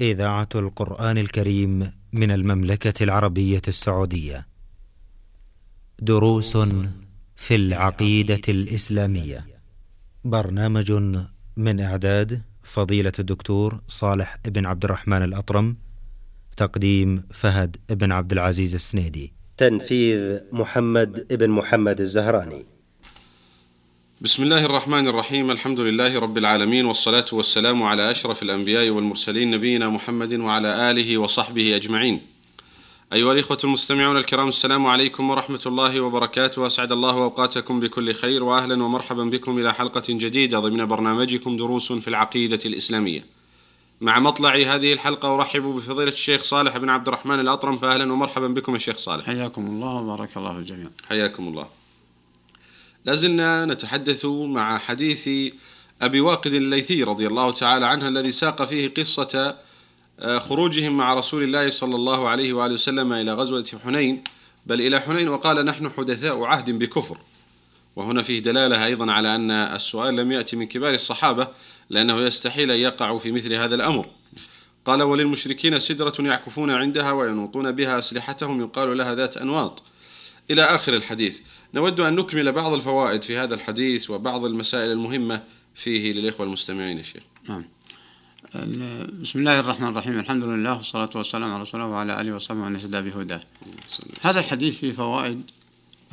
إذاعة 0.00 0.48
القرآن 0.54 1.18
الكريم 1.18 1.92
من 2.12 2.30
المملكة 2.30 3.04
العربية 3.04 3.62
السعودية. 3.68 4.46
دروس 5.98 6.56
في 7.36 7.54
العقيدة 7.54 8.40
الإسلامية. 8.48 9.44
برنامج 10.24 10.92
من 11.56 11.80
إعداد 11.80 12.42
فضيلة 12.62 13.12
الدكتور 13.18 13.80
صالح 13.88 14.36
بن 14.44 14.66
عبد 14.66 14.84
الرحمن 14.84 15.22
الأطرم. 15.22 15.76
تقديم 16.56 17.22
فهد 17.30 17.76
بن 17.90 18.12
عبد 18.12 18.32
العزيز 18.32 18.74
السنيدي. 18.74 19.32
تنفيذ 19.56 20.38
محمد 20.52 21.26
بن 21.30 21.50
محمد 21.50 22.00
الزهراني 22.00 22.75
بسم 24.20 24.42
الله 24.42 24.64
الرحمن 24.64 25.08
الرحيم 25.08 25.50
الحمد 25.50 25.80
لله 25.80 26.18
رب 26.18 26.38
العالمين 26.38 26.86
والصلاة 26.86 27.24
والسلام 27.32 27.82
على 27.82 28.10
أشرف 28.10 28.42
الأنبياء 28.42 28.90
والمرسلين 28.90 29.50
نبينا 29.50 29.88
محمد 29.88 30.32
وعلى 30.32 30.90
آله 30.90 31.18
وصحبه 31.18 31.76
أجمعين. 31.76 32.20
أيها 33.12 33.32
الإخوة 33.32 33.58
المستمعون 33.64 34.16
الكرام 34.16 34.48
السلام 34.48 34.86
عليكم 34.86 35.30
ورحمة 35.30 35.60
الله 35.66 36.00
وبركاته. 36.00 36.66
أسعد 36.66 36.92
الله 36.92 37.10
أوقاتكم 37.10 37.80
بكل 37.80 38.14
خير 38.14 38.44
وأهلا 38.44 38.84
ومرحبا 38.84 39.24
بكم 39.24 39.58
إلى 39.58 39.74
حلقة 39.74 40.02
جديدة 40.08 40.58
ضمن 40.58 40.86
برنامجكم 40.86 41.56
دروس 41.56 41.92
في 41.92 42.08
العقيدة 42.08 42.60
الإسلامية. 42.66 43.24
مع 44.00 44.18
مطلع 44.18 44.54
هذه 44.54 44.92
الحلقة 44.92 45.34
أرحب 45.34 45.62
بفضيلة 45.62 46.12
الشيخ 46.12 46.42
صالح 46.42 46.76
بن 46.76 46.90
عبد 46.90 47.08
الرحمن 47.08 47.40
الأطرم 47.40 47.76
فأهلا 47.76 48.12
ومرحبا 48.12 48.46
بكم 48.46 48.74
الشيخ 48.74 48.98
صالح. 48.98 49.26
حياكم 49.26 49.66
الله 49.66 49.94
وبارك 49.94 50.36
الله 50.36 50.58
الجميع 50.58 50.88
حياكم 51.08 51.48
الله. 51.48 51.85
لازلنا 53.06 53.64
نتحدث 53.64 54.24
مع 54.26 54.78
حديث 54.78 55.28
أبي 56.02 56.20
واقد 56.20 56.54
الليثي 56.54 57.02
رضي 57.02 57.26
الله 57.26 57.52
تعالى 57.52 57.86
عنه 57.86 58.08
الذي 58.08 58.32
ساق 58.32 58.64
فيه 58.64 58.94
قصة 58.94 59.56
آه، 60.20 60.38
خروجهم 60.38 60.96
مع 60.96 61.14
رسول 61.14 61.42
الله 61.42 61.70
صلى 61.70 61.94
الله 61.94 62.28
عليه 62.28 62.52
وآله 62.52 62.74
وسلم 62.74 63.12
إلى 63.12 63.32
غزوة 63.32 63.64
حنين. 63.84 64.24
بل 64.66 64.80
إلى 64.80 65.00
حنين 65.00 65.28
وقال 65.28 65.64
نحن 65.64 65.90
حدثاء 65.90 66.42
عهد 66.42 66.70
بكفر. 66.70 67.18
وهنا 67.96 68.22
فيه 68.22 68.38
دلالة 68.38 68.84
أيضا 68.84 69.12
على 69.12 69.34
أن 69.34 69.50
السؤال 69.50 70.16
لم 70.16 70.32
يأتي 70.32 70.56
من 70.56 70.66
كبار 70.66 70.94
الصحابة 70.94 71.48
لأنه 71.90 72.20
يستحيل 72.20 72.70
أن 72.70 72.78
يقعوا 72.78 73.18
في 73.18 73.32
مثل 73.32 73.52
هذا 73.52 73.74
الأمر. 73.74 74.06
قال 74.84 75.02
وللمشركين 75.02 75.78
سدرة 75.78 76.14
يعكفون 76.18 76.70
عندها 76.70 77.12
وينوطون 77.12 77.72
بها 77.72 77.98
أسلحتهم 77.98 78.60
يقال 78.60 78.98
لها 78.98 79.14
ذات 79.14 79.36
أنواط. 79.36 79.82
إلى 80.50 80.62
آخر 80.62 80.96
الحديث. 80.96 81.40
نود 81.74 82.00
أن 82.00 82.16
نكمل 82.16 82.52
بعض 82.52 82.72
الفوائد 82.72 83.22
في 83.22 83.38
هذا 83.38 83.54
الحديث 83.54 84.10
وبعض 84.10 84.44
المسائل 84.44 84.90
المهمة 84.90 85.42
فيه 85.74 86.12
للإخوة 86.12 86.46
المستمعين 86.46 86.98
يا 86.98 87.02
شيخ. 87.02 87.22
نعم. 87.48 87.64
بسم 89.22 89.38
الله 89.38 89.60
الرحمن 89.60 89.88
الرحيم. 89.88 90.18
الحمد 90.18 90.44
لله 90.44 90.76
والصلاة 90.76 91.10
والسلام 91.14 91.52
على 91.52 91.62
رسول 91.62 91.80
الله 91.80 91.92
وعلى 91.92 92.20
آله 92.20 92.34
وصحبه 92.34 92.60
ومن 92.60 92.76
اهتدى 92.76 93.00
بهداه. 93.00 93.42
هذا 94.22 94.40
الحديث 94.40 94.78
فيه 94.78 94.92
فوائد 94.92 95.50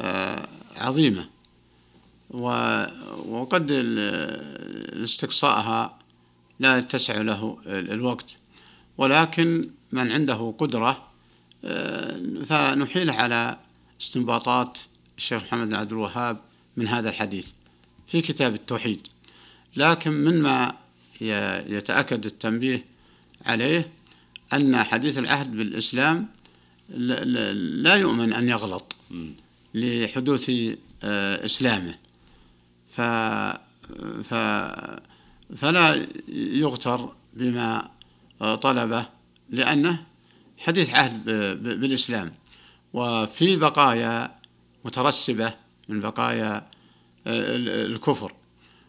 آه، 0.02 0.48
عظيمة. 0.78 1.26
وقد 2.30 3.72
استقصاءها 5.04 6.00
لا 6.60 6.78
يتسع 6.78 7.22
له 7.22 7.58
الوقت. 7.68 8.38
ولكن 8.98 9.70
من 9.92 10.12
عنده 10.12 10.54
قدرة 10.58 11.08
آه، 11.66 12.22
فنحيله 12.46 13.14
على 13.14 13.58
استنباطات 14.04 14.80
الشيخ 15.18 15.44
محمد 15.44 15.68
بن 15.68 15.76
عبد 15.76 15.92
الوهاب 15.92 16.38
من 16.78 16.88
هذا 16.88 17.10
الحديث 17.10 17.48
في 18.08 18.22
كتاب 18.22 18.54
التوحيد. 18.54 19.08
لكن 19.76 20.12
مما 20.12 20.76
يتأكد 21.68 22.26
التنبيه 22.26 22.86
عليه 23.46 23.88
أن 24.54 24.84
حديث 24.84 25.18
العهد 25.18 25.52
بالإسلام 25.52 26.28
لا 26.90 27.96
يؤمن 27.96 28.34
أن 28.34 28.50
يغلط 28.50 28.96
لحدوث 29.74 30.52
آه، 31.04 31.46
إسلامه. 31.46 31.96
ف 32.90 33.02
ف 34.30 34.34
فلا 35.56 36.08
يغتر 36.28 37.14
بما 37.34 37.90
طلبه 38.40 39.06
لأنه 39.50 40.04
حديث 40.58 40.94
عهد 40.94 41.26
بالإسلام. 41.64 42.34
وفي 42.94 43.56
بقايا 43.56 44.36
مترسبة 44.86 45.54
من 45.90 46.00
بقايا 46.00 46.68
الكفر. 47.28 48.34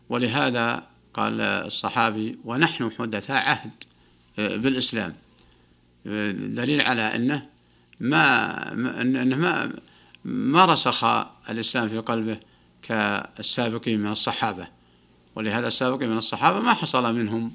ولهذا 0.09 0.83
قال 1.15 1.41
الصحابي 1.41 2.39
ونحن 2.45 2.91
حدثاء 2.99 3.43
عهد 3.43 3.71
بالإسلام. 4.39 5.15
دليل 6.35 6.81
على 6.81 7.03
أنه 7.03 7.47
ما 8.01 8.73
أنه 9.01 9.37
ما 9.37 9.73
ما 10.25 10.65
رسخ 10.65 11.05
الإسلام 11.51 11.89
في 11.89 11.99
قلبه 11.99 12.37
كالسابقين 12.83 14.01
من 14.01 14.11
الصحابة. 14.11 14.69
ولهذا 15.35 15.67
السابقين 15.67 16.11
من 16.11 16.17
الصحابة 16.17 16.61
ما 16.61 16.75
حصل 16.75 17.15
منهم 17.15 17.53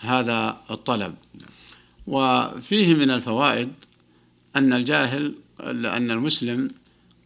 هذا 0.00 0.60
الطلب. 0.70 1.14
وفيه 2.06 2.94
من 2.94 3.10
الفوائد 3.10 3.72
أن 4.56 4.72
الجاهل 4.72 5.34
أن 5.96 6.10
المسلم 6.10 6.70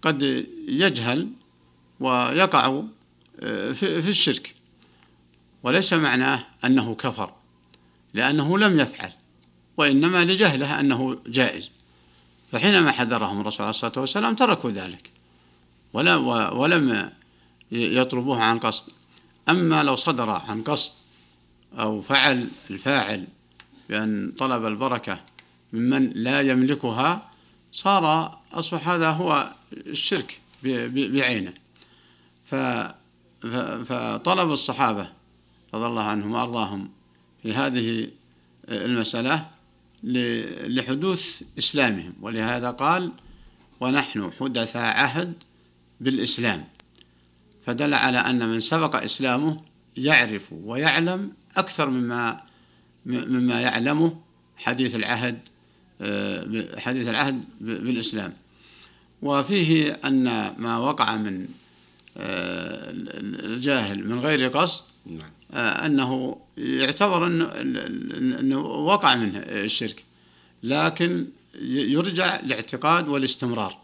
قد 0.02 0.46
يجهل 0.68 1.28
ويقع 2.00 2.82
آه، 3.40 3.72
في 3.72 4.08
الشرك. 4.08 4.54
وليس 5.62 5.92
معناه 5.92 6.46
أنه 6.64 6.94
كفر 6.94 7.32
لأنه 8.14 8.58
لم 8.58 8.80
يفعل 8.80 9.12
وإنما 9.76 10.24
لجهله 10.24 10.80
أنه 10.80 11.18
جائز. 11.26 11.70
فحينما 12.52 12.92
حذرهم 12.92 13.40
الرسول 13.40 13.60
عليه 13.60 13.70
الصلاة 13.70 13.92
والسلام 13.96 14.34
تركوا 14.34 14.70
ذلك 14.70 15.10
ولم 15.92 17.10
يطلبوه 17.72 18.42
عن 18.42 18.58
قصد. 18.58 18.92
أما 19.48 19.82
لو 19.82 19.94
صدر 19.94 20.30
عن 20.30 20.62
قصد 20.62 20.92
أو 21.78 22.00
فعل 22.00 22.48
الفاعل 22.70 23.26
بأن 23.88 24.32
طلب 24.38 24.64
البركة 24.64 25.20
ممن 25.72 26.10
لا 26.14 26.40
يملكها 26.40 27.30
صار 27.74 28.38
أصبح 28.52 28.88
هذا 28.88 29.10
هو 29.10 29.52
الشرك 29.72 30.40
بعينه. 30.94 31.54
فطلب 33.84 34.52
الصحابة 34.52 35.12
رضي 35.74 35.86
الله 35.86 36.02
عنهم 36.02 36.32
وأرضاهم 36.32 36.90
في 37.42 37.54
هذه 37.54 38.08
المسألة 38.68 39.46
لحدوث 40.66 41.42
إسلامهم 41.58 42.12
ولهذا 42.20 42.70
قال 42.70 43.12
ونحن 43.80 44.32
حدثاء 44.40 44.96
عهد 44.96 45.34
بالإسلام 46.00 46.68
فدل 47.66 47.94
على 47.94 48.18
أن 48.18 48.48
من 48.48 48.60
سبق 48.60 49.02
إسلامه 49.02 49.62
يعرف 49.96 50.52
ويعلم 50.52 51.32
أكثر 51.56 51.90
مما 51.90 52.42
مما 53.06 53.60
يعلمه 53.60 54.20
حديث 54.56 54.94
العهد 54.94 55.38
حديث 56.78 57.09
العهد 57.09 57.44
بالإسلام. 57.60 58.32
وفيه 59.22 60.00
أن 60.05 60.55
ما 60.59 60.78
وقع 60.78 61.16
من 61.16 61.49
آه، 62.16 62.91
الجاهل 63.44 64.09
من 64.09 64.21
غير 64.21 64.49
قصد 64.49 64.84
نعم. 65.06 65.31
آه، 65.53 65.87
أنه 65.87 66.37
يعتبر 66.56 67.27
أنه, 67.27 67.44
أنه 68.41 68.59
وقع 68.60 69.15
منه 69.15 69.38
الشرك 69.38 70.05
لكن 70.62 71.27
يرجع 71.65 72.41
لاعتقاد 72.41 73.09
والاستمرار. 73.09 73.78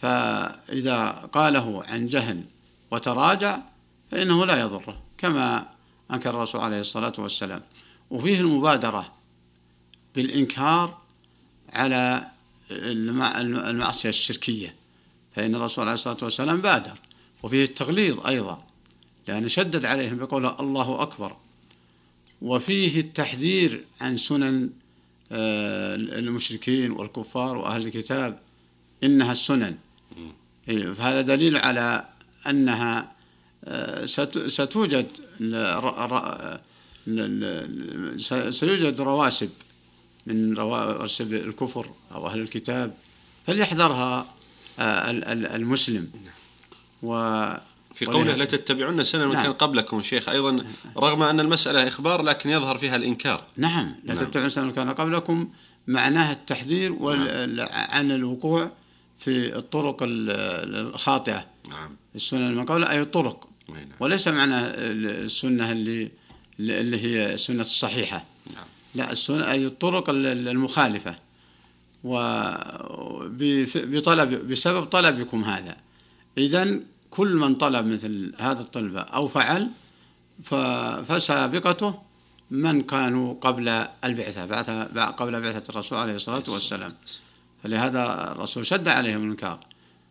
فإذا 0.00 1.08
قاله 1.32 1.84
عن 1.84 2.06
جهل 2.06 2.42
وتراجع 2.90 3.58
فإنه 4.10 4.46
لا 4.46 4.60
يضره 4.60 5.02
كما 5.18 5.66
أنكر 6.10 6.30
الرسول 6.30 6.60
عليه 6.60 6.80
الصلاة 6.80 7.12
والسلام. 7.18 7.62
وفيه 8.10 8.40
المبادرة 8.40 9.12
بالإنكار 10.14 10.99
على 11.72 12.26
المعصية 12.70 14.08
الشركية 14.08 14.74
فإن 15.34 15.54
الرسول 15.54 15.84
عليه 15.84 15.94
الصلاة 15.94 16.16
والسلام 16.22 16.60
بادر. 16.60 16.94
وفيه 17.42 17.64
التغليظ 17.64 18.26
أيضا 18.26 18.64
لأن 19.28 19.48
شدد 19.48 19.84
عليهم 19.84 20.16
بقول 20.16 20.46
الله 20.46 21.02
أكبر. 21.02 21.36
وفيه 22.42 23.00
التحذير 23.00 23.84
عن 24.00 24.16
سنن 24.16 24.70
آه، 25.32 25.94
المشركين 25.94 26.90
والكفار 26.90 27.56
وأهل 27.56 27.86
الكتاب 27.86 28.38
إنها 29.04 29.32
السنن. 29.32 29.76
إيه، 30.68 30.92
فهذا 30.92 31.20
دليل 31.20 31.56
على 31.56 32.04
أنها 32.46 33.12
آه، 33.64 34.06
ستوجد 34.46 35.06
سيوجد 38.50 39.00
رواسب. 39.00 39.50
من 40.26 40.54
رواسب 40.54 41.34
الكفر 41.34 41.90
أو 42.14 42.26
أهل 42.26 42.40
الكتاب 42.40 42.94
فليحذرها 43.46 44.26
آه، 44.78 45.10
المسلم. 45.56 46.10
في 47.94 48.06
قوله 48.06 48.18
ولهذا- 48.18 48.36
لتتبعن 48.44 49.04
سنن 49.04 49.26
من 49.26 49.32
نعم. 49.32 49.42
كان 49.42 49.52
قبلكم 49.52 50.02
شيخ. 50.02 50.28
أيضا 50.28 50.64
رغم 50.96 51.22
أن 51.22 51.40
المسألة 51.40 51.88
إخبار 51.88 52.22
لكن 52.22 52.50
يظهر 52.50 52.78
فيها 52.78 52.96
الإنكار. 52.96 53.44
نعم. 53.56 53.94
لا 54.04 54.14
نعم. 54.14 54.24
تتبعون 54.24 54.48
سنن 54.50 54.64
من 54.64 54.72
كان 54.72 54.90
قبلكم 54.90 55.48
معناها 55.86 56.32
التحذير 56.32 56.92
وال... 56.92 57.60
عن 57.70 58.10
الوقوع 58.12 58.70
في 59.18 59.56
الطرق 59.56 60.02
ال- 60.02 60.30
الخاطئة. 60.94 61.46
نعم. 61.68 61.96
السنن 62.14 62.54
من 62.56 62.64
قبل 62.64 62.84
أي 62.84 63.00
الطرق. 63.00 63.48
نعم. 63.68 63.78
وليس 64.00 64.28
معنى 64.28 64.56
السنة 64.60 65.72
اللي 65.72 66.10
اللي 66.60 67.00
هي 67.04 67.34
السنة 67.34 67.60
الصحيحة. 67.60 68.24
نعم. 68.54 68.64
لا 68.94 69.12
السنة 69.12 69.50
أي 69.50 69.66
الطرق 69.66 70.10
ال- 70.10 70.48
المخالفة. 70.48 71.16
وبطلب 73.20 74.48
بسبب 74.48 74.84
طلبكم 74.84 75.44
هذا. 75.44 75.76
إذا 76.38 76.80
كل 77.10 77.34
من 77.34 77.54
طلب 77.54 77.86
مثل 77.86 78.32
هذا 78.38 78.60
الطلبة 78.60 79.00
أو 79.00 79.28
فعل 79.28 79.68
فسابقته 81.08 81.94
من 82.50 82.82
كانوا 82.82 83.34
قبل 83.40 83.68
البعثة 84.04 84.46
بعثة 84.46 84.84
قبل 85.10 85.40
بعثة 85.40 85.70
الرسول 85.70 85.98
عليه 85.98 86.14
الصلاة 86.14 86.42
والسلام. 86.48 86.92
فلهذا 87.62 88.32
الرسول 88.32 88.66
شد 88.66 88.88
عليهم 88.88 89.24
الإنكار 89.24 89.58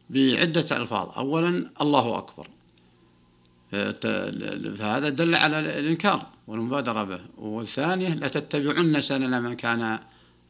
بعدة 0.10 0.78
ألفاظ. 0.78 1.18
أولا 1.18 1.70
الله 1.81 2.18
أكبر. 2.18 2.48
فهذا 3.71 5.10
دل 5.10 5.36
على 5.36 5.60
الإنكار 5.60 6.27
والمبادرة 6.48 7.04
به. 7.04 7.19
والثانية 7.38 8.10
لتتبعن 8.10 9.01
سنن 9.01 9.44
من 9.44 9.56
كان 9.56 10.00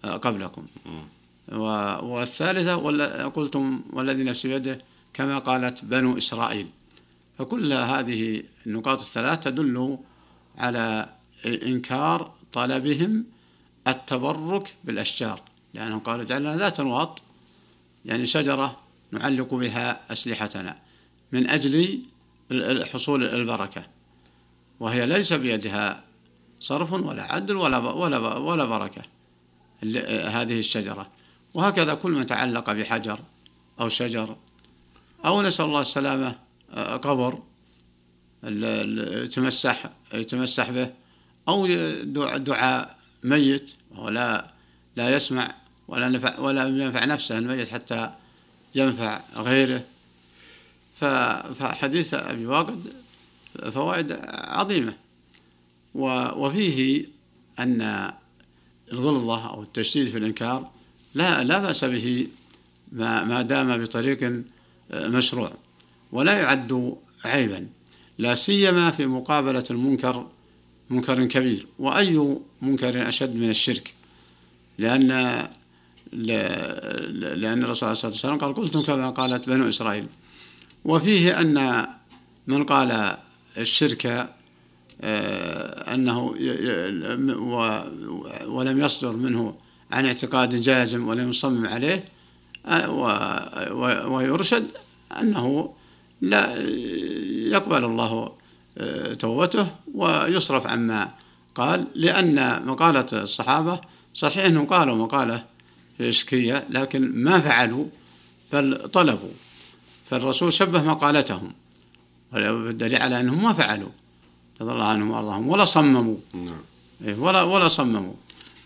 قبلكم. 0.04 0.68
والثالثة 2.02 2.76
قلتم 3.30 3.82
والذي 3.94 4.24
نفسي 4.24 4.48
بيده 4.48 4.82
كما 5.14 5.40
قالت 5.40 5.86
بنو 5.86 6.18
إسرائيل. 6.18 6.68
فكل 7.38 7.74
هذه 7.74 8.44
النقاط 8.66 9.00
الثلاث 9.00 9.40
تدل 9.40 9.98
على 10.58 11.10
إنكار 11.46 12.34
طلبهم 12.54 13.26
التبرك 13.88 14.76
بالأشجار. 14.84 15.42
لأنهم 15.74 16.00
قالوا 16.00 16.24
جعلنا 16.24 16.58
ذات 16.58 16.82
نواط 16.82 17.22
يعني 18.06 18.26
شجرة 18.26 18.80
نعلق 19.12 19.54
بها 19.54 20.12
أسلحتنا. 20.12 20.78
من 21.32 21.50
أجل 21.50 22.00
حصول 22.94 23.24
البركة. 23.24 23.84
وهي 24.80 25.06
ليس 25.06 25.34
بيدها 25.34 26.04
صرف 26.60 26.94
ولا 26.94 27.24
عدل 27.34 27.56
ولا 27.56 27.78
ولا 27.78 28.18
ولا 28.38 28.66
بركة. 28.66 29.02
هذه 30.30 30.60
الشجرة. 30.60 31.08
وهكذا 31.54 31.94
كل 31.94 32.12
من 32.12 32.26
تعلق 32.26 32.72
بحجر 32.74 33.20
أو 33.80 33.90
شجر 33.90 34.36
أو 35.26 35.42
نسأل 35.42 35.66
الله 35.66 35.82
السلامة 35.82 36.36
آه، 36.74 36.96
قبر 36.96 37.40
يتمسح 38.44 39.90
يتمسح 40.14 40.70
به 40.70 40.90
أو 41.48 41.68
دع- 42.04 42.38
دعاء 42.38 42.96
ميت 43.24 43.72
وهو 43.92 44.10
لا 44.10 44.52
لا 44.96 45.16
يسمع 45.16 45.56
ولا 45.88 46.10
نفع 46.10 46.40
ولا 46.40 46.64
ينفع 46.68 47.06
نفسه 47.06 47.38
الميت 47.38 47.70
حتى 47.70 48.12
ينفع 48.76 49.22
غيره. 49.36 49.82
فحديث 51.56 52.14
أبي 52.14 52.46
واقد 52.46 52.94
فوائد 53.72 54.20
عظيمة. 54.34 54.94
وفيه 55.96 57.06
أن 57.60 58.12
الغلظة 58.94 59.50
أو 59.50 59.64
التشديد 59.64 60.08
في 60.08 60.18
الإنكار 60.18 60.70
لا 61.14 61.44
لا 61.44 61.60
بأس 61.60 61.86
به 61.86 62.28
ما 62.92 63.24
ما 63.24 63.42
دام 63.42 63.78
بطريق 63.78 64.44
مشروع 64.94 65.52
ولا 66.12 66.40
يعد 66.40 66.96
عيبا 67.26 67.68
لا 68.18 68.36
سيما 68.36 68.92
في 68.92 69.06
مقابلة 69.06 69.64
المنكر 69.72 70.28
منكر 70.90 71.26
كبير. 71.26 71.68
وأي 71.80 72.38
منكر 72.62 73.08
أشد 73.08 73.36
من 73.36 73.50
الشرك. 73.50 73.94
لأن 74.78 75.08
لأن 76.14 77.64
الرسول 77.64 77.90
عليه 77.90 77.92
الصلاة 77.92 78.12
والسلام 78.12 78.38
قال 78.38 78.54
قلتم 78.54 78.82
كما 78.82 79.10
قالت 79.10 79.50
بنو 79.50 79.70
إسرائيل. 79.70 80.08
وفيه 80.86 81.42
أن 81.42 81.88
من 82.48 82.64
قال 82.64 83.18
الشرك 83.58 84.30
آه، 85.02 85.94
أنه 85.94 86.36
ولم 88.48 88.82
يصدر 88.82 89.12
منه 89.12 89.56
عن 89.92 90.06
اعتقاد 90.06 90.56
جازم 90.56 91.08
ولم 91.08 91.30
يصمم 91.30 91.68
عليه 91.68 92.04
آه، 92.66 92.92
ويرشد 94.08 94.68
أنه 95.20 95.74
لا 96.22 96.56
يقبل 97.54 97.86
الله 97.86 98.32
آه، 98.78 99.14
توبته 99.14 99.68
ويصرف 99.96 100.68
عما 100.68 101.12
قال 101.56 101.88
لأن 101.96 102.66
مقالة 102.66 103.06
الصحابة 103.14 103.82
صحيح 104.14 104.46
أنهم 104.46 104.66
قالوا 104.66 104.96
مقالة 104.96 105.46
شركية 106.10 106.66
لكن 106.70 107.24
ما 107.24 107.40
فعلوا 107.40 107.86
بل 108.54 108.88
طلبوا. 108.94 109.30
فالرسول 110.10 110.54
شبه 110.54 110.84
مقالتهم 110.84 111.52
والدليل 112.34 113.02
على 113.02 113.20
أنهم 113.20 113.44
ما 113.44 113.54
فعلوا. 113.54 113.90
رضي 114.62 114.72
الله 114.72 114.86
عنهم 114.86 115.12
وأرضاهم 115.12 115.48
ولا 115.50 115.66
صمموا. 115.66 116.18
نعم. 116.34 116.62
إيه، 117.06 117.16
ولا 117.16 117.42
ولا 117.42 117.68
صمموا. 117.68 118.14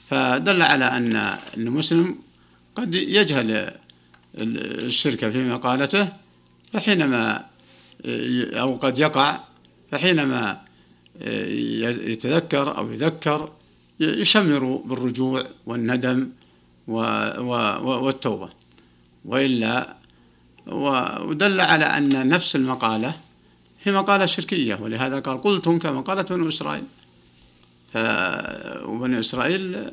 فدل 0.10 0.62
على 0.62 0.86
أن 0.86 1.38
المسلم 1.57 2.16
قد 2.75 2.95
يجهل 2.95 3.51
ال- 3.51 4.86
الشرك 4.86 5.30
في 5.30 5.44
مقالته 5.44 6.10
فحينما 6.74 7.46
أو 8.62 8.75
قد 8.75 9.00
يقع 9.00 9.39
فحينما 9.92 10.62
ي- 11.22 12.12
يتذكر 12.12 12.78
أو 12.78 12.92
يذكر 12.92 13.51
يشمر 14.00 14.81
بالرجوع 14.86 15.44
والندم 15.66 16.30
و- 16.88 17.00
و- 17.39 17.80
و- 17.88 18.06
والتوبة 18.06 18.50
وإلا 19.25 19.75
و- 19.89 20.52
ودل 20.68 21.62
على 21.62 21.86
أن 21.86 22.27
نفس 22.30 22.56
المقالة 22.56 23.13
هي 23.83 23.92
مقالة 23.92 24.25
شركية 24.25 24.75
ولهذا 24.75 25.19
قال 25.19 25.42
قلتم 25.42 25.80
كما 25.80 26.01
قالت 26.01 26.33
بنو 26.33 26.48
إسرائيل 26.48 26.83
ف... 27.94 27.98
وبني 28.86 29.19
إسرائيل 29.19 29.92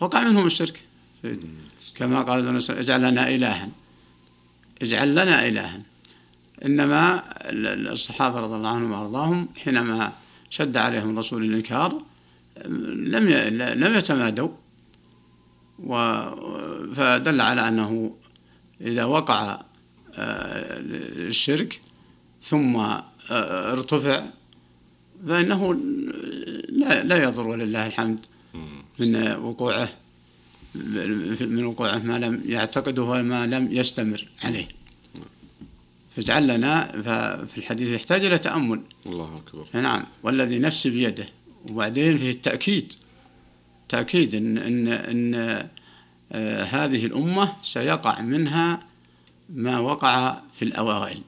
وقع 0.00 0.22
منهم 0.28 0.46
الشرك 0.46 0.82
كما 1.96 2.22
قال 2.22 2.42
بنو 2.42 2.58
إسرائيل 2.58 2.84
اجعل 2.84 3.10
لنا 3.10 3.28
إلها 3.28 3.68
اجعل 4.82 5.12
لنا 5.12 5.48
إلها 5.48 5.80
إنما 6.64 7.22
ال- 7.50 7.88
الصحابة 7.88 8.40
رضي 8.40 8.54
الله 8.54 8.68
عنهم 8.70 8.92
وأرضاهم 8.92 9.48
حينما 9.64 10.12
شد 10.50 10.76
عليهم 10.76 11.10
الرسول 11.10 11.44
الإنكار 11.44 12.02
لم. 12.66 13.28
لم 13.84 13.94
يتمادوا. 13.94 14.48
فدل 16.94 17.40
على 17.40 17.68
أنه 17.68 18.14
إذا 18.80 19.04
وقع 19.04 19.60
الشرك 20.16 21.80
ثم 22.42 22.76
آه، 22.76 23.72
ارتفع 23.72 24.24
فإنه 25.28 25.74
لا 26.68 27.02
لا 27.02 27.22
يضر 27.22 27.48
ولله 27.48 27.86
الحمد 27.86 28.18
من 28.98 29.32
وقوعه 29.32 29.88
من 31.40 31.64
وقوعه 31.64 31.98
ما 31.98 32.18
لم 32.18 32.42
يعتقده 32.46 33.02
وما 33.02 33.46
لم 33.46 33.72
يستمر 33.72 34.28
عليه. 34.44 34.68
فاجعل 36.16 36.46
لنا 36.46 36.92
ففي 37.02 37.58
الحديث 37.58 37.88
يحتاج 37.88 38.24
إلى 38.24 38.38
تأمل. 38.38 38.80
الله 39.06 39.36
أكبر. 39.36 39.66
نعم. 39.80 40.04
والذي 40.22 40.58
نفسي 40.58 40.90
بيده. 40.90 41.28
وبعدين 41.68 42.18
فيه 42.18 42.30
التأكيد 42.30 42.92
تأكيد 43.88 44.34
إن 44.34 44.58
إن 44.58 44.88
إن 44.88 45.34
آه، 46.32 46.62
هذه 46.62 47.06
الأمة 47.06 47.52
سيقع 47.62 48.20
منها 48.20 48.82
ما 49.50 49.78
وقع 49.78 50.36
في 50.54 50.64
الأوائل. 50.64 51.22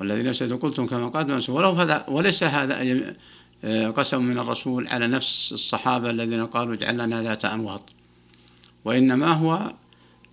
والذي 0.00 0.22
نفسي 0.22 0.46
قلتم 0.46 0.86
كما 0.86 1.24
مسعود، 1.36 1.58
ولو 1.58 1.70
هذا 1.70 2.04
وليس 2.08 2.44
هذا 2.44 3.04
آه، 3.64 3.90
قسم 3.90 4.22
من 4.22 4.38
الرسول 4.38 4.88
على 4.88 5.06
نفس 5.06 5.52
الصحابة 5.52 6.10
الذين 6.10 6.46
قالوا 6.46 6.74
اجعل 6.74 6.98
لنا 6.98 7.22
ذات 7.22 7.44
أنواط. 7.44 7.82
وإنما 8.84 9.26
هو 9.26 9.72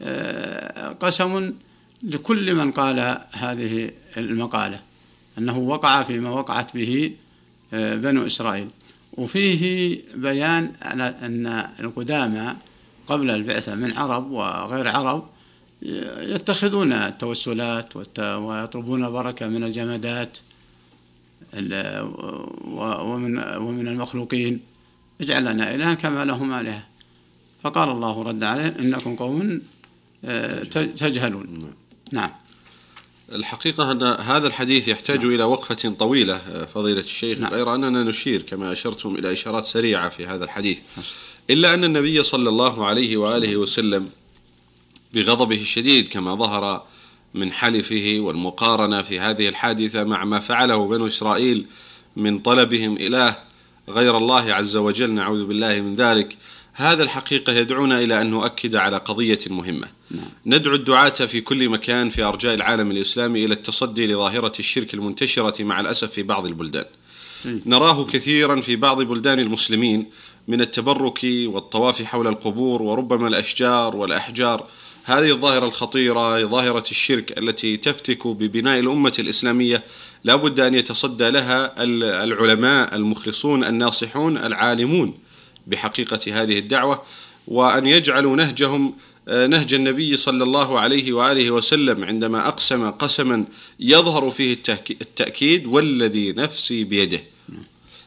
آه، 0.02 0.90
قسم 0.90 1.54
لكل 2.04 2.56
من 2.56 2.72
قال 2.72 3.22
هذه 3.32 3.92
المقالة 4.18 4.80
أنه 5.38 5.58
وقع 5.58 6.04
فيما 6.04 6.30
وقعت 6.30 6.74
به 6.74 7.14
آه، 7.74 7.96
بنو 7.96 8.26
إسرائيل. 8.26 8.68
وفيه 9.14 10.02
بيان 10.16 10.74
أن 10.84 11.70
القدامى 11.80 12.56
قبل 13.08 13.32
البعثة 13.32 13.76
من 13.76 13.98
عرب 13.98 14.32
وغير 14.32 14.88
عرب 14.88 15.30
يتخذون 15.82 16.94
التوسلات 16.94 17.94
ويطلبون 18.20 19.06
البركة 19.06 19.48
من 19.48 19.64
الجمادات 19.64 20.38
ومن 22.74 23.40
ومن 23.58 23.88
المخلوقين. 23.88 24.60
اجعل 25.22 25.46
لنا 25.46 25.76
إلها 25.76 25.94
كما 25.94 26.26
لهم 26.26 26.54
آلهة. 26.54 26.84
فقال 27.64 27.90
الله 27.90 28.24
رد 28.24 28.44
عليه 28.44 28.76
إنكم 28.80 29.16
قوم 29.16 29.62
آه، 30.26 30.64
تجهلون. 30.84 31.74
نعم. 32.12 32.32
الحقيقة 33.32 33.92
أن 33.92 34.04
هذا 34.04 34.48
الحديث 34.48 34.88
يحتاج 34.88 35.26
إلى 35.26 35.44
وقفة 35.44 35.90
طويلة 35.90 36.36
آه، 36.36 36.66
فضيلة 36.66 37.00
الشيخ. 37.00 37.40
نعم. 37.40 37.54
غير 37.54 37.76
أننا 37.76 38.04
نشير 38.04 38.42
كما 38.42 38.72
أشرتم 38.72 39.16
إلى 39.16 39.34
إشارات 39.34 39.66
سريعة 39.66 40.10
في 40.10 40.28
هذا 40.28 40.44
الحديث. 40.44 40.80
إلا 41.50 41.74
أن 41.74 41.84
النبي 41.84 42.24
صلى 42.24 42.50
الله 42.50 42.86
عليه 42.86 43.18
وآله 43.18 43.58
وسلم 43.58 44.10
بغضبه 45.14 45.62
الشديد 45.62 46.08
كما 46.08 46.36
ظهر 46.36 46.84
من 47.34 47.52
حلفه 47.52 48.18
والمقارنة 48.20 49.02
في 49.02 49.20
هذه 49.20 49.50
الحادثة 49.50 50.04
مع 50.04 50.26
ما 50.26 50.40
فعله 50.40 50.88
بنو 50.88 51.08
إسرائيل 51.08 51.66
من 52.16 52.40
طلبهم 52.40 52.98
إله 52.98 53.38
غير 53.90 54.18
الله 54.18 54.54
عز 54.54 54.76
وجل 54.76 55.12
نعوذ 55.12 55.46
بالله 55.46 55.82
من 55.82 55.96
ذلك. 55.96 56.38
هذا 56.74 57.04
الحقيقة 57.04 57.54
يدعونا 57.54 58.00
إلى 58.00 58.22
أن 58.22 58.30
نؤكد 58.30 58.76
على 58.76 58.98
قضية 58.98 59.40
مهمة. 59.50 59.88
ندعو 60.46 60.76
الدعاة 60.76 61.10
في 61.10 61.42
كل 61.42 61.70
مكان 61.70 62.10
في 62.10 62.24
أرجاء 62.24 62.54
العالم 62.54 62.92
الإسلامي 62.92 63.46
إلى 63.46 63.54
التصدي 63.54 64.08
لظاهرة 64.08 64.52
الشرك 64.60 64.94
المنتشرة 64.94 65.64
مع 65.64 65.80
الأسف 65.80 66.12
في 66.12 66.24
بعض 66.24 66.46
البلدان. 66.46 66.86
نراه 67.46 68.06
كثيرا 68.06 68.62
في 68.62 68.76
بعض 68.76 69.02
بلدان 69.02 69.40
المسلمين 69.40 70.06
من 70.48 70.62
التبرك 70.62 71.20
والطواف 71.24 72.02
حول 72.02 72.28
القبور 72.28 72.82
وربما 72.82 73.28
الأشجار 73.28 73.96
والأحجار. 73.96 74.68
هذه 75.04 75.32
الظاهرة 75.32 75.66
الخطيرة 75.66 76.46
ظاهرة 76.46 76.84
الشرك 76.92 77.38
التي 77.38 77.78
تفتك 77.78 78.28
ببناء 78.28 78.80
الأمة 78.80 79.14
الإسلامية 79.20 79.84
لا 80.24 80.36
بد 80.36 80.60
أن 80.60 80.76
يتصدى 80.76 81.30
لها 81.30 81.84
العلماء 82.24 82.96
المخلصون 82.96 83.64
الناصحون 83.64 84.38
العالمون 84.38 85.14
بحقيقة 85.68 86.42
هذه 86.42 86.60
الدعوة 86.60 87.02
وأن 87.48 87.88
يجعلوا 87.88 88.36
نهجهم 88.36 88.94
نهج 89.28 89.74
النبي 89.74 90.18
صلى 90.18 90.44
الله 90.44 90.80
عليه 90.80 91.14
وآله 91.14 91.52
وسلم 91.52 92.04
عندما 92.04 92.48
أقسم 92.48 92.90
قسما 92.90 93.46
يظهر 93.80 94.30
فيه 94.30 94.58
التأكيد 95.02 95.66
والذي 95.68 96.32
نفسي 96.32 96.84
بيده. 96.84 97.24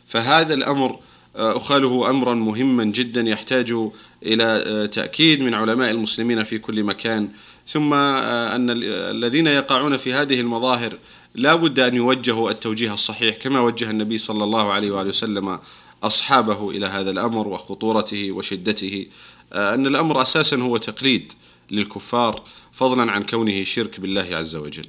فهذا 0.06 0.54
الأمر 0.54 0.90
آه، 0.90 0.99
أخاله 1.37 2.11
أمرا 2.11 2.35
مهما 2.35 2.85
جدا 2.85 3.21
يحتاج 3.21 3.75
إلى 4.23 4.45
آه، 4.45 4.87
تأكيد 4.87 5.41
من 5.41 5.55
علماء 5.55 5.91
المسلمين 5.91 6.43
في 6.45 6.59
كل 6.59 6.85
مكان. 6.85 7.29
ثم 7.69 7.95
أن 7.95 8.71
الذين 8.87 9.47
يقعون 9.47 9.97
في 9.97 10.12
هذه 10.12 10.41
المظاهر 10.41 10.99
لا 11.35 11.55
بد 11.55 11.81
أن 11.81 11.95
يوجهوا 11.95 12.51
التوجيه 12.51 12.95
الصحيح 12.95 13.37
كما 13.37 13.61
وجه 13.61 13.91
النبي 13.91 14.19
صلى 14.19 14.45
الله 14.45 14.73
عليه 14.73 14.91
وآله 14.91 15.09
وسلم 15.09 15.59
أصحابه 16.03 16.71
إلى 16.71 16.87
هذا 16.87 17.11
الأمر 17.11 17.49
وخطورته 17.49 18.33
وشدته. 18.33 19.07
آه، 19.53 19.75
أن 19.75 19.87
الأمر 19.87 20.23
أساسا 20.23 20.57
هو 20.57 20.77
تقليد 20.77 21.33
للكفار 21.71 22.43
فضلا 22.73 23.12
عن 23.12 23.23
كونه 23.23 23.65
شرك 23.65 24.01
بالله 24.01 24.29
عز 24.33 24.57
وجل. 24.57 24.87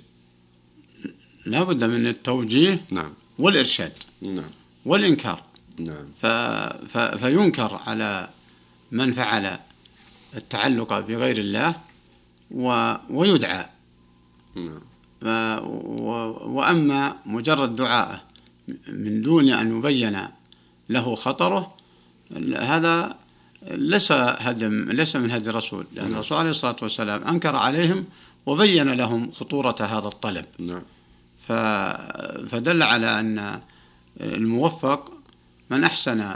لا 1.45 1.63
بد 1.63 1.83
من 1.83 2.07
التوجيه 2.07 2.85
نعم. 2.89 3.13
والإرشاد 3.39 3.93
نعم. 4.21 4.51
والإنكار. 4.85 5.43
نعم. 5.79 6.07
ف... 6.21 6.25
ف... 6.87 6.97
فينكر 6.97 7.79
على 7.87 8.29
من 8.91 9.13
فعل 9.13 9.57
التعلق 10.35 10.99
بغير 10.99 11.37
الله 11.37 11.75
و... 12.51 12.93
ويدعى. 13.09 13.65
نعم. 14.55 14.79
و... 15.23 16.09
وأما 16.57 17.15
مجرد 17.25 17.75
دعاءه 17.75 18.21
من 18.87 19.21
دون 19.21 19.49
أن 19.49 19.77
يبين 19.77 20.27
له 20.89 21.15
خطره 21.15 21.75
هذا 22.59 23.15
ليس 23.71 24.11
هدم 24.11 24.91
ليس 24.91 25.15
من 25.15 25.31
هدي 25.31 25.49
الرسول 25.49 25.85
لأن 25.93 26.05
نعم. 26.05 26.13
الرسول 26.13 26.37
عليه 26.37 26.49
الصلاة 26.49 26.75
والسلام 26.81 27.23
أنكر 27.23 27.55
عليهم 27.55 28.05
وبين 28.45 28.89
لهم 28.89 29.31
خطورة 29.31 29.75
هذا 29.79 30.07
الطلب. 30.07 30.45
نعم. 30.59 30.81
فدل 32.49 32.83
على 32.83 33.19
أن 33.19 33.59
الموفق 34.21 35.12
من 35.73 35.83
أحسن 35.83 36.35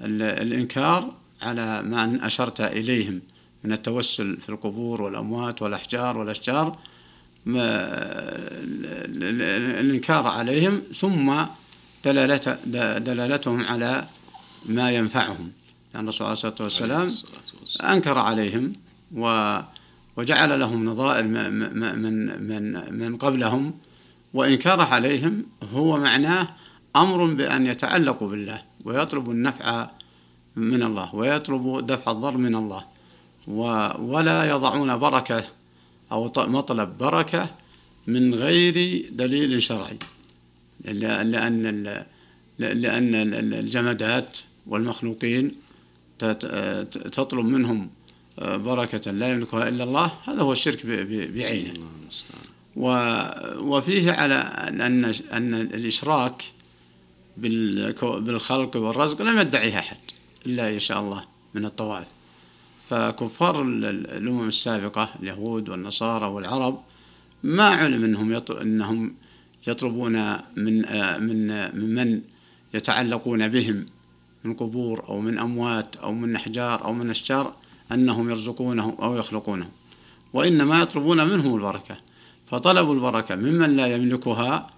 الإنكار 0.00 1.12
على 1.42 1.82
ما 1.82 2.26
أشرت 2.26 2.60
إليهم 2.60 3.22
من 3.64 3.72
التوسل 3.72 4.36
في 4.40 4.48
القبور 4.48 5.02
والأموات 5.02 5.62
والأحجار 5.62 6.18
والأشجار 6.18 6.78
الإنكار 9.78 10.26
عليهم 10.26 10.82
ثم 10.96 11.34
دلالة 12.04 12.58
دلالتهم 12.98 13.66
على 13.66 14.06
ما 14.66 14.90
ينفعهم. 14.90 15.52
لأن 15.94 16.04
الرسول 16.04 16.26
عليه 16.26 16.32
الصلاة 16.32 16.54
والسلام 16.60 17.10
أنكر 17.92 18.18
عليهم 18.18 18.72
و 19.16 19.56
وجعل 20.16 20.60
لهم 20.60 20.84
نظائر 20.84 21.24
من 21.24 21.52
من 22.48 22.92
من 22.98 23.16
قبلهم 23.16 23.74
وإنكاره 24.34 24.84
عليهم 24.84 25.44
هو 25.72 25.98
معناه 25.98 26.48
أمر 26.96 27.24
بأن 27.24 27.66
يتعلقوا 27.66 28.28
بالله 28.28 28.62
ويطلبوا 28.84 29.32
النفع 29.32 29.90
من 30.56 30.82
الله 30.82 31.14
ويطلبوا 31.14 31.80
دفع 31.80 32.12
الضر 32.12 32.36
من 32.36 32.54
الله 32.54 32.84
ولا 33.98 34.50
يضعون 34.50 34.96
بركة 34.96 35.44
أو 36.12 36.32
مطلب 36.36 36.98
بركة 36.98 37.50
من 38.06 38.34
غير 38.34 39.06
دليل 39.10 39.62
شرعي. 39.62 39.98
لأن 40.84 42.02
لأن 42.58 43.54
الجمادات 43.54 44.38
والمخلوقين 44.66 45.50
تطلب 47.12 47.44
منهم 47.44 47.90
بركة 48.38 49.10
لا 49.10 49.32
يملكها 49.32 49.68
إلا 49.68 49.84
الله 49.84 50.12
هذا 50.28 50.42
هو 50.42 50.52
الشرك 50.52 50.86
بعينه. 51.34 51.72
وفيه 52.76 54.12
على 54.12 54.34
أن 54.34 55.04
أن 55.32 55.54
الإشراك 55.54 56.44
بالخلق 57.36 58.76
والرزق 58.76 59.22
لم 59.22 59.38
يدعيها 59.38 59.78
أحد 59.78 59.96
إلا 60.46 60.68
إن 60.68 60.78
شاء 60.78 61.00
الله 61.00 61.24
من 61.54 61.64
الطوائف. 61.64 62.06
فكفار 62.88 63.62
الأمم 63.62 64.48
السابقة 64.48 65.14
اليهود 65.22 65.68
والنصارى 65.68 66.26
والعرب 66.26 66.80
ما 67.42 67.64
علم 67.64 68.04
أنهم 68.04 68.42
أنهم 68.60 69.14
يطلبون 69.66 70.32
من 70.56 70.74
من 71.20 71.48
من 71.94 72.20
يتعلقون 72.74 73.48
بهم 73.48 73.86
من 74.44 74.54
قبور 74.54 75.04
أو 75.08 75.20
من 75.20 75.38
أموات 75.38 75.96
أو 75.96 76.12
من 76.12 76.36
أحجار 76.36 76.84
أو 76.84 76.92
من 76.92 77.10
أشجار 77.10 77.54
أنهم 77.92 78.30
يرزقونهم 78.30 78.94
أو 79.02 79.16
يخلقونهم. 79.16 79.70
وإنما 80.32 80.80
يطلبون 80.80 81.26
منهم 81.26 81.54
البركة. 81.54 81.96
فطلب 82.46 82.92
البركة 82.92 83.34
ممن 83.34 83.76
لا 83.76 83.86
يملكها 83.86 84.70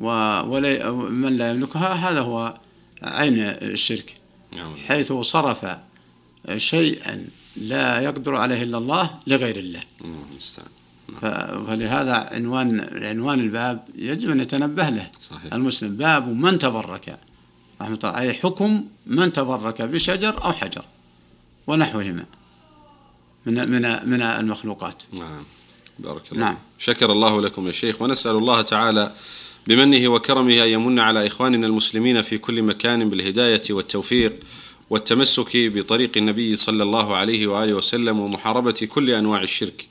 ومن 0.00 1.36
لا 1.36 1.50
يملكها 1.50 1.92
هذا 1.94 2.20
هو 2.20 2.58
عين 3.02 3.38
الشرك. 3.38 4.16
نعم. 4.52 4.76
حيث 4.76 5.12
صرف 5.12 5.66
شيئا 6.56 7.26
لا 7.56 8.00
يقدر 8.00 8.36
عليه 8.36 8.62
إلا 8.62 8.78
الله 8.78 9.10
لغير 9.26 9.56
الله. 9.56 9.82
فلهذا 11.66 12.14
عنوان 12.32 12.88
عنوان 13.04 13.40
الباب 13.40 13.84
يجب 13.94 14.30
أن 14.30 14.40
يتنبه 14.40 14.88
له. 14.88 15.10
صحيح. 15.20 15.54
المسلم 15.54 15.96
باب 15.96 16.28
من 16.28 16.58
تبرك. 16.58 17.18
رحمة 17.80 17.98
الله 18.04 18.18
أي 18.18 18.32
حكم 18.32 18.84
من 19.06 19.32
تبرك 19.32 19.82
بشجر 19.82 20.44
أو 20.44 20.52
حجر 20.52 20.84
ونحوهما 21.66 22.24
من 23.46 23.68
من 23.70 24.08
من 24.10 24.22
المخلوقات. 24.22 25.02
نعم. 25.12 25.44
بارك 25.98 26.32
الله 26.32 26.44
نعم. 26.44 26.56
شكر 26.78 27.12
الله 27.12 27.40
لكم 27.40 27.66
يا 27.66 27.72
شيخ 27.72 28.02
ونسأل 28.02 28.36
الله 28.36 28.62
تعالى 28.62 29.12
بمنه 29.66 30.08
وكرمه 30.08 30.64
أن 30.64 30.68
يمن 30.68 30.98
على 30.98 31.26
إخواننا 31.26 31.66
المسلمين 31.66 32.22
في 32.22 32.38
كل 32.38 32.62
مكان 32.62 33.10
بالهداية 33.10 33.62
والتوفيق 33.70 34.40
والتمسك 34.90 35.50
بطريق 35.54 36.16
النبي 36.16 36.56
صلى 36.56 36.82
الله 36.82 37.16
عليه 37.16 37.46
وآله 37.46 37.74
وسلم 37.74 38.20
ومحاربة 38.20 38.88
كل 38.92 39.10
أنواع 39.10 39.42
الشرك 39.42 39.88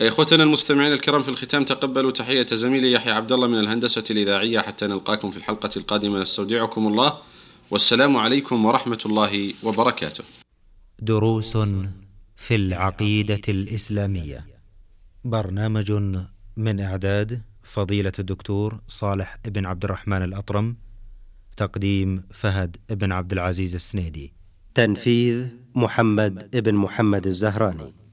إخوتنا 0.00 0.42
المستمعين 0.42 0.92
الكرام 0.92 1.22
في 1.22 1.28
الختام 1.28 1.64
تقبلوا 1.64 2.10
تحية 2.10 2.46
زميلي 2.52 2.92
يحيى 2.92 3.12
عبد 3.12 3.32
الله 3.32 3.46
من 3.46 3.58
الهندسة 3.58 4.04
الإذاعية 4.10 4.60
حتى 4.60 4.86
نلقاكم 4.86 5.30
في 5.30 5.36
الحلقة 5.36 5.70
القادمة 5.76 6.22
نستودعكم 6.22 6.86
الله 6.86 7.18
والسلام 7.70 8.16
عليكم 8.16 8.64
ورحمة 8.64 8.98
الله 9.06 9.54
وبركاته. 9.62 10.24
دروس 10.98 11.56
في 12.36 12.54
العقيدة 12.54 13.40
الإسلامية. 13.48 14.46
برنامج 15.24 15.92
من 16.56 16.80
إعداد 16.80 17.42
فضيلة 17.64 18.12
الدكتور 18.18 18.80
صالح 18.88 19.36
بن 19.44 19.66
عبد 19.66 19.84
الرحمن 19.84 20.22
الأطرم. 20.22 20.76
تقديم 21.56 22.22
فهد 22.30 22.76
بن 22.90 23.12
عبد 23.12 23.32
العزيز 23.32 23.74
السنيدي. 23.74 24.32
تنفيذ 24.74 25.46
محمد 25.74 26.56
بن 26.56 26.74
محمد 26.74 27.26
الزهراني. 27.26 28.03